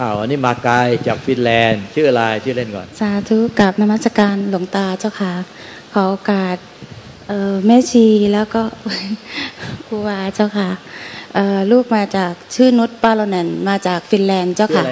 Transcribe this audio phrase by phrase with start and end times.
[0.00, 0.76] อ้าวอันนี้มาไกล
[1.06, 5.32] จากฟินแลนด์ ชื่ออะไรชื่อเล่นก่อน สาธุกับนมัสการหลวงตาเจ้าค่ะ
[5.92, 6.56] ขอโอกาส
[7.66, 8.62] แม่ชีแล้วก็
[9.86, 10.68] ครูวาเจ้าค่ะ
[11.72, 14.84] ลูกมาจากชื่อนุชปาโลนันมาจากฟินแลนด์เจ้าค่ะ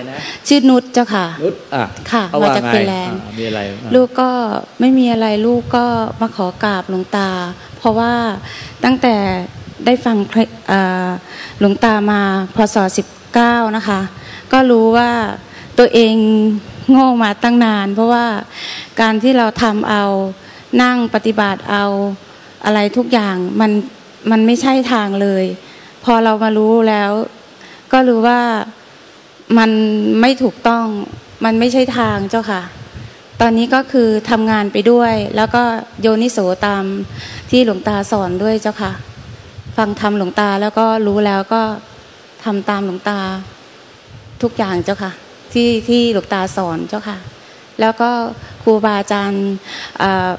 [0.48, 3.60] ชื่อนุชเจ้าค่ะนุชอะค่ะมาจากฟินแลนด์มีอะไร
[3.94, 4.30] ลูกก็
[4.80, 5.86] ไม่มีอะไรลูกก็
[6.20, 7.30] มาขอกราบหลวงตา
[7.78, 8.12] เพราะว่า
[8.84, 9.14] ตั้งแต่
[9.86, 10.16] ได้ฟัง
[11.60, 12.20] หลวงตามา
[12.56, 14.00] พศสิบเก้านะคะ
[14.52, 15.10] ก็รู้ว่า
[15.78, 16.14] ตัวเอง
[16.90, 18.26] โง่มาตั้งนาน เพราะว่า
[19.00, 20.04] การที่เราทำเอา
[20.82, 21.84] นั่งปฏิบัติเอา
[22.64, 23.70] อะไรทุกอย่างมัน
[24.30, 25.44] มันไม่ใช่ทางเลย
[26.04, 27.12] พอเรามารู้แล้ว
[27.92, 28.40] ก็รู้ว่า
[29.58, 29.70] มัน
[30.20, 30.86] ไม่ถูกต้อง
[31.44, 32.62] มันไม่ใช่ทางเจ้าค่ะ
[33.40, 35.62] ตอนนี้ก็คือทำงานไปด้วย แล้วก็
[36.00, 36.84] โยนิโสตาม
[37.50, 38.92] ที่หลวงตาสอนด้วยเจ้าค่ะ
[39.76, 41.62] ฟังทำหลวงตาแล้วก็รู้แล้วก็
[42.44, 43.20] ทำตามหลวงตา
[44.42, 45.12] ทุกอย่างเจ้าค่ะ
[45.52, 47.18] ที่ที่หลวงตาสอนเจ้าค่ะ
[47.80, 48.10] แล้วก็
[48.62, 49.46] ครูบาอาจารย์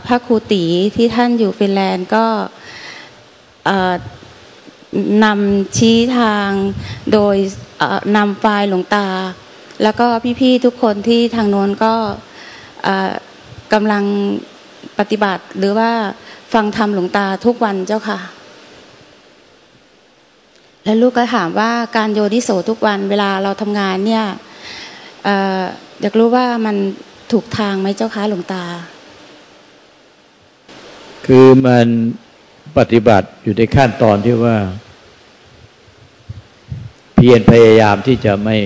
[0.05, 0.64] พระครูตี
[0.95, 2.25] ที่ท่านอยู่ฟินแลนด์ก็
[5.23, 6.50] นำชี้ทาง
[7.14, 7.36] โดย
[8.17, 9.08] นำไฟล์หลวงตา
[9.83, 10.08] แล้วก็
[10.39, 11.94] พี่ๆทุกคนที่ทางโน้นก็
[13.73, 14.03] กำลัง
[15.00, 15.92] ปฏิบัติหรือว่า
[16.53, 18.20] ฟังธรรมหลวงตาทุกวันเจ้าค่ะ
[20.89, 24.25] แล้วลูกก็ถามว่าการโยนิโสทุกวันเวลาเราทำงานเนี่ย
[26.01, 26.75] อยากรู้ว่ามัน
[27.31, 28.63] ถูกทางไหมเจ้าคะหลวงตา
[31.25, 31.87] คือมัน
[32.77, 34.57] ปฏิบัติอยู่ในขั้นตอนที่ว่า
[37.15, 38.57] เพียรพยายามที่จะไม่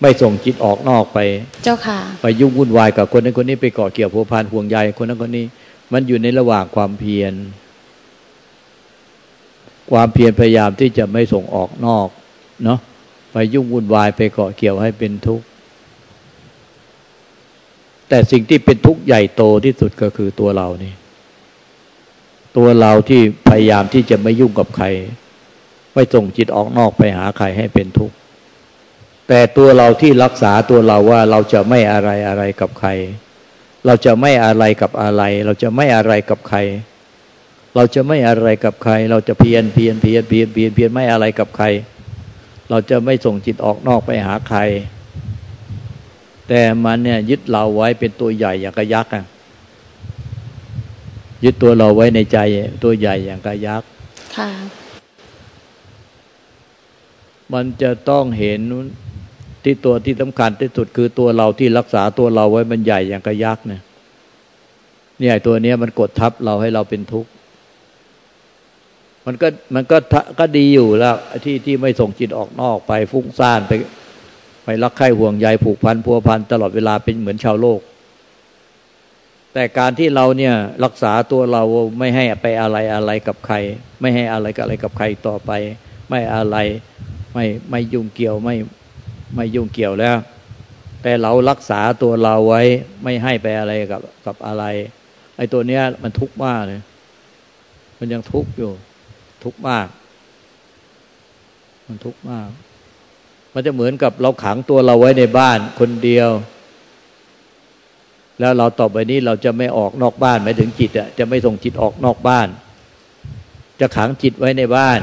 [0.00, 1.18] ไม่ส่งจิตออกนอกไป
[1.64, 5.46] เจ้าค่ะ ไปยุ่งวุ่นวายกับคนนั้นคนนี้ไปเกาะเกี่ยวผัวพันห่วงใยคนนั้นคนนี้
[5.92, 7.34] มันอยู่ในระหว่างความเพียร
[9.90, 12.08] ความเพียรพยายามที่จะไม่ส่งออกนอก
[12.64, 12.78] เนาะ
[13.32, 15.44] ไปยุ่งวุ่นวายไปเกาะเกี่ยวให้เป็นทุกข์
[18.08, 20.94] แต่สิ่งที่เป็นทุกข์ใหญ่โตที่สุดก็คือตัวเรานี่
[22.56, 24.86] ตัวเราที่พยายามที่จะไม่ยุ่งกับใคร
[25.94, 28.14] ไม่ส่งจิตออกนอกไปหาใครให้เป็นทุกข์
[29.28, 32.90] แต่ตัวเราที่รักษาตัวเราว่าเราจะไม่อะไรอะไรกับใคร
[33.86, 36.58] เราจะไม่อะไรกับอะไร เราจะไม่อะไรกับใคร
[37.74, 41.66] เราจะไม่อะไรกับใคร เราจะเพียนเพียนเพียนเพียนเพียนเพียนไม่อะไรกับใคร
[42.70, 44.58] เราจะไม่ส่งจิตออกนอกไปหาใคร
[46.48, 49.24] แต่มันเนี่ยยึดเราไว้เป็นตัวใหญ่อย่างกระยักษ์อะ
[51.44, 52.38] ยึดตัวเราไว้ในใจ
[52.84, 53.88] ตัวใหญ่อย่างกระยักษ์
[54.36, 54.50] ค่ะ
[57.52, 58.60] มันจะต้องเห็น
[59.64, 63.80] ที่ตัวที่สำคัญที่สุดคือตัวเราที่รักษาตัวเราไว้มันใหญ่อย่างกระยักษ์เนี่ย
[65.20, 67.30] เนี่ยตัวเนี้ยมันกดทับเราให้เราเป็นทุกข์
[69.26, 69.96] มันก็มันก็
[70.38, 73.72] ก็ดีอยู่แล้วที่ที่ไม่ส่งจิตออกนอกไปฟุ้งซ่านไป
[74.64, 77.80] ไปรักใคร่ห่วงใยผูกพันพัวพันตลอดเวลาเป็นเหมือนชาวโลก
[79.52, 80.54] แต่การที่เราเนี่ย
[80.84, 81.62] รักษาตัวเรา
[81.98, 83.56] ไม่ให้ไปอะไรอะไรกับใคร
[84.00, 85.50] ไม่ให้อะไรกับอะไรกับใครต่อไป
[86.08, 86.56] ไม่อะไร
[87.34, 88.56] ไม่ไม่ยุ่งเกี่ยวไม่
[89.34, 90.16] ไม่ยุ่งเกี่ยวแล้ว
[91.02, 92.62] แต่เรารักษาตัวเราไว้
[93.02, 94.64] ไม่ให้ไปอะไรกับกับอะไร
[95.36, 96.80] ไอ้ตัวเนี้ยมันทุกข์มากเลย
[97.98, 98.72] มันยังทุกข์อยู่
[99.44, 99.86] ทุกข์มาก
[101.86, 102.48] มันทุกข์มาก
[103.54, 106.30] มันจะเหมือนกับเราขังตัวเราไว้ในบ้านคนเดียว
[108.40, 112.48] แล้วเราต่อไปนี้เราจะไม่ออกนอกบ้านหมายถึงจิตอะจะไม่ส่งจิตออกนอกบ้าน
[113.80, 114.98] จะขังจิตไว้ในบ้าน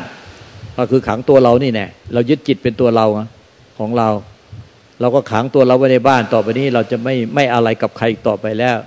[0.78, 3.06] ก็คือขังตัวเรานี่แน่เรายึดจิตเป็นตัวเรา
[3.78, 4.10] ของเรา
[5.02, 8.78] เราก็ขังตัวเราไว้ในบ้านต่อไปนี้ เราจะไม่ไม่อะไรกับใครต่อไปแล้ว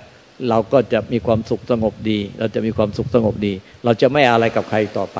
[0.49, 3.53] เราก็จะมีความสุขสงบดี เราจะมีความสุขสงบดี
[3.83, 5.19] เราจะไม่อะไรกับใครต่อไป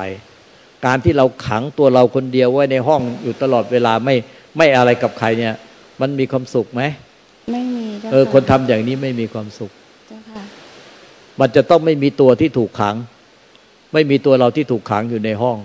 [0.86, 4.16] การที่เราขังตัวเราคนเดียวไว้ในห้องอยู่ตลอดเวลาไม่
[4.56, 5.54] ไม่อะไรกับใครเนี่ย
[6.00, 6.82] มันมีความสุขไหม
[7.52, 9.70] ไม่มีเออคนทำอย่างนี้ไม่มีความสุข
[11.40, 12.96] มันจะต้องไม่มีตัวที่ถูกขัง
[13.92, 15.58] ไม่มีตัวเราที่ถูกขังอยู่ในห้อง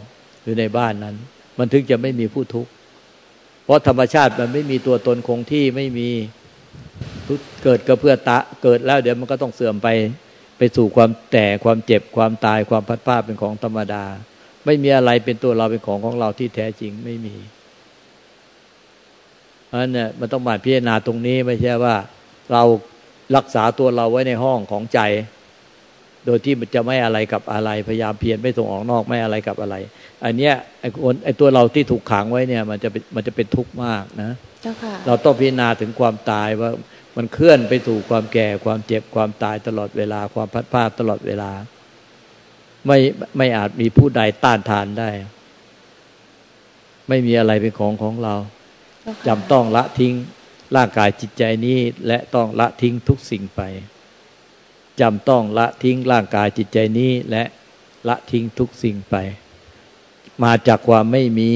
[0.43, 1.15] อยู่ในบ้านนั้น
[1.57, 2.71] มันถึงจะไม่มีผู้ทุกข์
[3.63, 6.09] เพราะธรรมชาติมันไม่มีตัวตนคงที่ไม่มี
[7.63, 9.87] เกิดก็เพื่อตะเกิดแล้วเดี๋ยวมันก็ต้องเสื่อมไป
[10.57, 14.03] ไปสู่ความแก่ความเจ็บความตายความพัดผ้าเป็นของธรรมดา
[14.65, 17.35] ไม่มีอะไรเป็นตัวเราเป็นของของเราที่แท้จริงไม่มี
[19.67, 21.95] เพราะนั้นเนี่ยมันต้องมาพิจารณาตรงนี้ไม่ใช่ว่า
[22.51, 22.63] เรา
[23.35, 24.99] รักษาตัวเราไว้ในห้องของใจ
[26.25, 29.75] โดยที่มันจะไม่อะไรกับอะไร พยายามเพียรไม่ส่งออกนอกไม่อะไรกับอะไร
[30.25, 34.31] อันเนี้ยไอ้คนไอ้ตัวเราที่ถูกขังไว้เนี่ย มันจะเป็นมันจะเป็นทุกข์มากนะ
[35.07, 36.71] เราต้องพิจารณาถึงความตายว่า
[37.17, 41.51] มันเคลื่อนไปสู่ความแก่ความเจ็บความตายตลอดเวลา ความพัดพาตลอดเวลา
[42.87, 42.97] ไม่
[43.37, 45.09] ไม่อาจมีผู้ใดต้านทานได้
[47.07, 48.35] ไม่มีอะไรเป็นของของเรา
[49.27, 50.13] จำต้องละทิ้ง
[50.75, 53.61] ร่างกายจิตใจนี้และต้องละทิ้งทุกสิ่งไป
[55.01, 57.43] จำต้องละทิ้งร่างกายจิตใจนี้และ
[58.07, 59.15] ละทิ้งทุกสิ่งไป
[60.43, 61.51] มาจากความไม่มี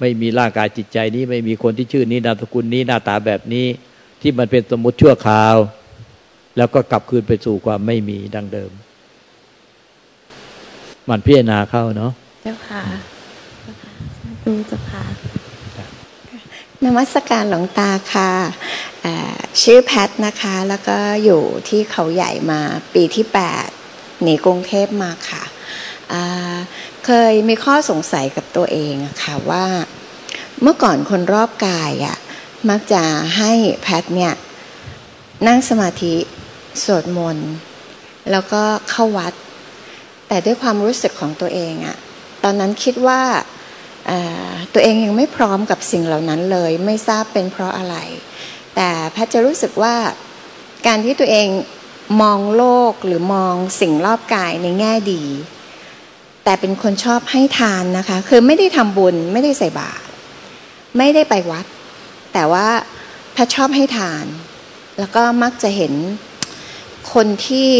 [0.00, 3.66] ไม่มีร่างกายจิตใจนี้ ไม่มีคนที่ชื่อนี้นามสกุลนี้หน้าตาแบบนี้
[4.26, 5.56] ที่มันเป็นสมมติชั่วคราว
[6.56, 8.70] แล้วก็กลับคืนไปสู่ความไม่มีดังเดิม
[11.08, 12.12] มันพิจารณาเข้าเนาะ
[12.42, 12.82] เจ้าค่ะ
[14.44, 15.04] ดูเจ้าค่ะ
[16.84, 18.30] นมัสการหลวงตาค่ะ
[19.62, 22.60] ชื่อแพทนะคะ แล้วก็อยู่ที่เขาใหญ่มา
[22.94, 23.26] ปีที่
[23.72, 25.44] 8หนีกรุงเทพมาค่ะ
[27.06, 29.66] เคยมีข้อสงสัยกับตัวเองค่ะว่า
[30.62, 32.18] เมื่อก่อนคนรอบกายอะ
[32.70, 33.02] มักจะ
[33.38, 33.52] ให้
[33.82, 34.34] แพทเนี่ย
[35.46, 36.14] นั่งสมาธิ
[36.84, 37.50] สวดมนต์
[38.30, 39.34] แล้วก็เข้าวัด
[40.28, 41.96] แต่ด้วยความรู้สึกของตัวเองอะ
[42.42, 43.22] ตอนนั้นคิดว่า
[44.72, 47.96] ตัวเองยังไม่พร้อมกับสิ่งเหล่านั้นเลย ไม่ทราบเป็นเพราะอะไร
[48.76, 49.94] แต่แพทจะรู้สึกว่า
[50.86, 51.48] การที่ตัวเอง
[52.22, 55.22] มองโลกหรือมองสิ่งรอบกายในแง่ดี
[56.44, 60.04] แต่เป็นคนชอบให้ทานนะคะ คือไม่ได้ทำบุญไม่ได้ใส่บาตร
[60.98, 61.66] ไม่ได้ไปวัด
[62.34, 62.68] แต่ว่า
[63.32, 64.24] แพทชอบให้ทาน
[64.98, 65.92] แล้วก็มักจะเห็น
[67.12, 67.70] คนที่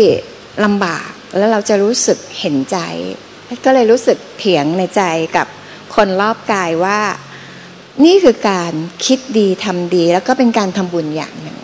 [0.64, 2.78] ลำบากแล้วเราจะรู้สึกเห็นใจ
[3.64, 5.02] ก็เลยรู้สึกเถียงในใจ
[5.36, 5.46] กับ
[5.94, 7.00] คนรอบกายว่า
[8.04, 8.72] นี่คือการ
[9.06, 11.58] คิดดีทำดี แล้วก็เป็นการทำบุญอย่างหนึ่ง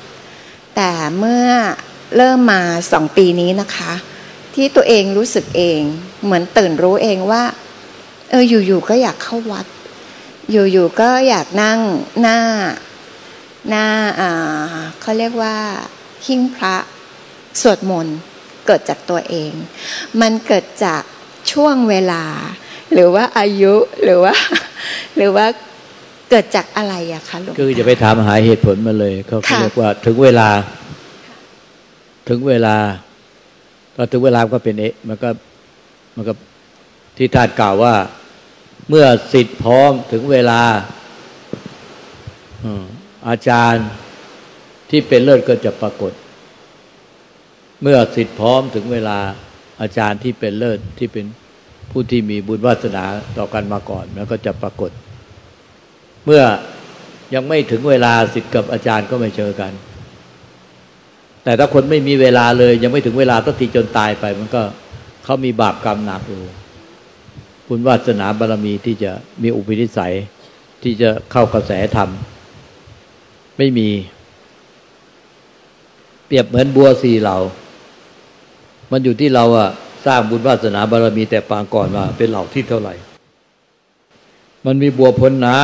[0.76, 1.46] แต่เมื่อ
[2.16, 3.92] เริ่มมาสองปีนี้นะคะ
[4.54, 5.80] ที่ตัวเองรู้สึกเอง
[6.24, 7.42] เหมือนตื่นรู้เองว่า
[8.30, 9.66] เอออยู่ๆก็อยากเข้าวัด
[10.50, 11.78] อยู่ๆก็อยากนั่ง
[12.20, 12.38] หน้า
[13.68, 13.86] หน้า
[14.20, 14.30] อ่า
[15.00, 15.56] เขาเรียกว่า
[16.26, 16.76] หิ้งพระ
[17.60, 18.18] สวดมนต์
[18.66, 19.52] เกิดจากตัวเอง
[20.20, 21.02] มันเกิดจาก
[21.52, 22.24] ช่วงเวลา
[22.92, 23.74] หรือว่าอายุ
[24.04, 24.34] หรือว่า
[25.16, 25.46] หรือว่า
[26.30, 30.48] เกิดจากอะไรอะคะหลวงคือจะไปถามหาเหตุผลมาเลยเขาเรียกว่าถึงเวลา
[32.28, 32.76] ถึงเวลา
[33.94, 35.30] พอถึงเวลาก็เป็นเอะมันก็
[36.16, 36.32] มันก็
[37.16, 37.94] ที่ท่านกล่าวว่า
[38.92, 40.62] เมื่อสิทธิ์พร้อมถึงเวลา
[43.28, 43.86] อาจารย์
[44.90, 46.12] ที่เป็นเลิศก็จะปรากฏ
[47.82, 49.18] เมื่อสิทธิ์พร้อมถึงเวลา
[49.80, 51.24] อาจารย์ที่เป็นเลิศที่เป็น
[51.90, 53.04] ผู้ที่มีบุญวาสนา
[53.38, 54.90] ต่อกันมาก่อนแล้วก็จะปรากฏ
[56.24, 56.42] เมื่อ
[57.34, 59.72] ยังไม่ถึงเวลาสิทธิ์กับอาจารย์ก็ไม่เจอกัน
[61.44, 64.62] แต่ถ้าคนไม่มีเวลาเลย ยังไม่ถึงเวลาตั้งทีจนตายไป มันก็
[65.24, 66.42] เขามีบาปกรรมหนักอยู่
[67.72, 69.12] บุญวาสนาบารรมีที่จะ
[69.42, 70.14] มีอุปนิสัย
[70.82, 72.08] ที่จะเข้ากระแสธรรม
[73.58, 73.88] ไม่มี
[76.26, 77.36] เปรียบเหมือนบัวสีเหล่า
[78.90, 79.70] มันอยู่ที่เราอะ
[80.06, 82.94] สร้างบุญวาสนาบารมีแต่ปางก่อนว่าเป็นเหล่าที่เท่าไหร่
[84.66, 85.58] มันมีบัวพ้นน้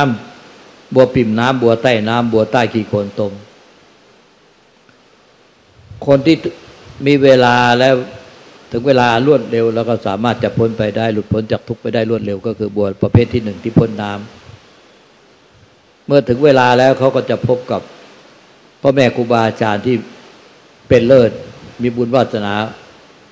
[0.45, 3.33] ำบัวปิ่มน้ำบัวใต้น้ำบัวใต้ขีโคนตม
[6.05, 6.35] คนที่
[7.05, 7.95] มีเวลาแล้ว
[8.71, 17.81] ถึงเวลา รวดเร็วแล้วก็สามารถจะพ้นไปได้ หลุดพ้นจากทุกข์ไปได้รวดเร็ว ก็คือบัวประเภทที่หนึ่งที่พ้นน้ำเมื่อถึงเวลาแล้วเขาก็จะพบกับ
[18.81, 19.95] พ่อแม่ครูบาอาจารย์ที่
[20.89, 21.31] เป็นเลิศ
[21.81, 22.53] มีบุญวาสนา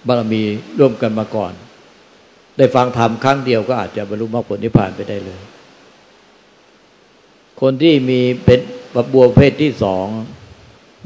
[0.08, 0.42] บารมี
[0.80, 1.54] ร่วมกันมาก่อน
[2.58, 5.42] ได้ฟังธรรมครั้งเดียวก็อาจจะบรรลุมรรคผลนิพพานไปได้เลย
[7.62, 8.60] คนที่มีเป็น
[9.14, 10.08] บัวเพศที่สอง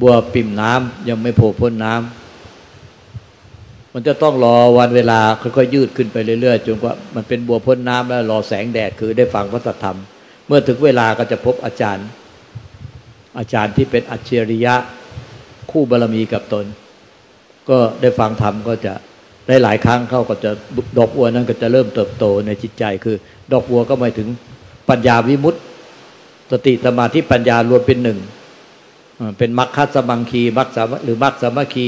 [0.01, 2.19] บัวปิ่มน้ำยังไม่โผล่พ้นน้ำ
[3.93, 9.98] มันจะต้องรอวันเวลาค่อยๆยืดขึ้นไปเรื่อยๆจนกว่ามันเป็นบัวพ้นน้ำแล้วรอแสงแดดคือได้ฟังพระธรรม
[10.48, 12.08] เมื่อถึงเวลาก็จะพบอาจารย์
[13.38, 14.75] อาจารย์ที่เป็นอัจฉริยะ
[15.72, 16.65] คู่บารมีกับตน
[17.69, 18.93] ก็ได้ฟังธรรมก็จะ
[19.48, 20.51] ได้หลายครั้งเขาก็จะ
[20.98, 23.15] ดอกบัวนั้นก็จะเริ่มเติบโตในจิตใจ คือ
[23.51, 24.27] ดอกบัวก็หมายถึง
[24.89, 25.60] ปัญญาวิมุตติ
[26.51, 28.19] สติสมาธิปัญญารวมเป็นหนึ่ง
[29.38, 31.88] เป็นมรรคสมังคีมรรคสามหรือมรรคสามัคคี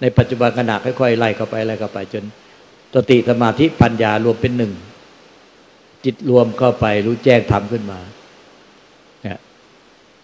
[0.00, 2.24] ในปัจจุบันขณะค่อยๆไล่เข้าไปไล่เข้าไป จน
[2.94, 4.72] สติสมาธิปัญญารวมเป็นหนึ่ง
[6.04, 8.00] จิตรวมเข้าไปรู้แจ้งธรรมขึ้นมา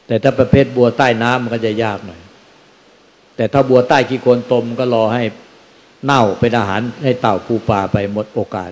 [0.07, 2.21] แต่ถ้าประเภทบัวใต้น้ำมันก็จะยากหน่อย
[3.37, 5.23] แต่ถ้าบัวใต้ขี้โคนตมก็รอให้
[6.05, 8.71] เน่าเป็นอาหารให้เต่าปูปลาไปหมดโอกาส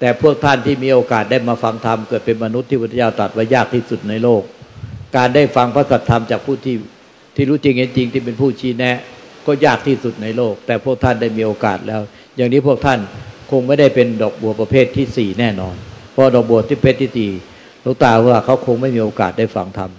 [0.00, 4.42] แต่พวกท่านที่มีโอกาสได้มาฟังธรรมเกิดเป็นมนุษย์ที่พุทธเจ้าตรัสว่ายากที่สุดในโลก
[5.16, 6.76] การได้ฟังพระสัทธรรมจากผู้ที่
[7.34, 8.96] ที่รู้จริงเห็นจริงที่เป็นผู้ชี้แนะ
[9.46, 12.00] ก็ยากที่สุดในโลก แต่พวกท่านได้มีโอกาสแล้ว
[12.36, 12.98] อย่างนี้พวกท่าน
[13.50, 15.76] คงไม่ได้เป็นดอกบัวประเภทที่สี่แน่นอน
[16.12, 17.30] เพราะดอกบัวที่เพศที่สี่
[17.84, 19.90] ลูกตาว่าเขาคงไม่มีโอกาสได้ฟังธรรม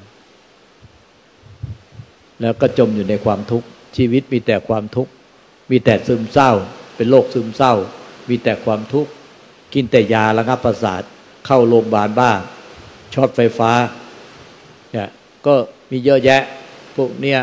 [2.41, 5.11] แล้วก็จมอยู่ในความทุกข์ชีวิตมีแต่ความทุกข์
[5.71, 6.51] มีแต่ซึมเศร้า
[6.95, 7.73] เป็นโรคซึมเศร้า
[8.29, 9.11] มีแต่ความทุกข์
[9.73, 11.01] กินแต่ยาระงับประสาท
[11.45, 12.37] เข้าโรงพยาบาลบ้าง
[13.13, 13.71] ช็อตไฟฟ้า
[14.91, 15.09] เนี่ย
[15.45, 15.53] ก็
[15.91, 16.41] มีเยอะแยะ
[16.95, 17.39] พวกเนี้ย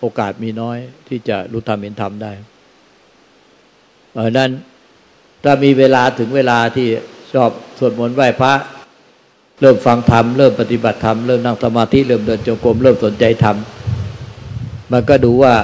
[0.00, 0.78] โอกาสมีน้อย
[1.08, 2.32] ที่จะรู้ธรรมเห็นธรรมได้
[4.12, 4.50] เพราะนั้น
[5.44, 6.88] ถ้ามีเวลาถึงเวลาที่
[7.34, 8.52] ชอบสวดมนต์ไหว้พระ
[9.60, 13.56] เริ่มฟังธรรม เริ่มปฏิบัติธรรม เริ่มนั่งสมาธิ เริ่มเดินจงกรมเริ่มสนใจธรรม
[14.92, 15.54] มันก็ดูว่า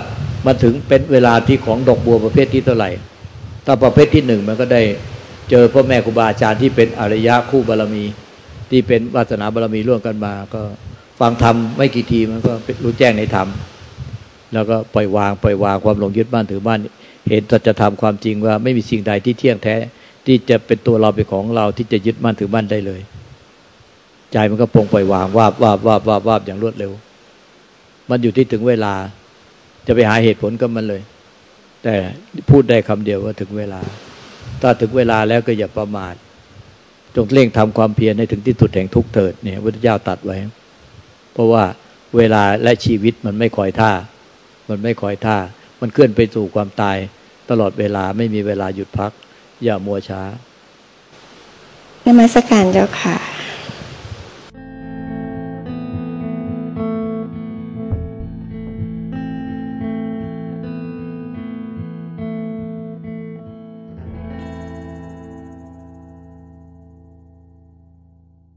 [0.46, 2.90] มันถึงเป็นเวลาที่ของดอกบัวประเภทที่เท่าไหร่
[3.66, 4.82] ถ้าประเภทที่หนึ่งมันก็ได้
[5.50, 8.04] เจอพ่อแม่ครูบาอาจารย์ที่เป็นอริยะคู่บารมี
[8.70, 10.62] ที่เป็นวาสนาบารมีร่วมกันมา ก็
[11.20, 13.48] ฟังธรรมไม่กี่ทีมันก็รู้แจ้งในธรรม
[14.54, 16.78] แล้วก็ปล่อยวางปล่อยวางความหลงยึดบ้านถือบ้าน
[17.30, 19.76] เห็นสัจธรรมความจริงว่าไม่มีสิ่งใดที่เที่ยงแท้
[20.26, 23.00] ที่จะเป็นตัวเราเป็นของเราที่จะยึดมั่นถือมั่นได้เลย
[24.32, 26.92] ใจมันก็ปงปล่อยวางวาบวาบวาบวาบวาบอย่างรวดเร็ว
[28.10, 28.92] มันอยู่ที่ถึงเวลา
[29.86, 31.02] จะไปหาเหตุผลก็มันเลย
[31.82, 31.94] แต่
[32.50, 33.80] พูดได้คำเดียวว่าถึงเวลา
[34.62, 36.14] ถ้าถึงเวลาแล้วก็อย่าประมาท
[37.16, 40.36] จงเร่งทำความเพียรให้ถึงที่สุดแห่งทุกเถิดเนี่ยพระเจ้าตัดไว้
[41.32, 41.64] เพราะว่า
[42.16, 43.92] เวลาและชีวิตมันไม่คอยท่า
[44.68, 45.38] มันไม่คอยท่า
[45.80, 46.96] มันเคลื่อนไปสู่ความตาย
[47.50, 49.12] ตลอดเวลาไม่มีเวลาหยุดพัก
[49.64, 50.22] อย่ามัวช้า
[52.06, 53.16] นมัสการเจ้าค่ะ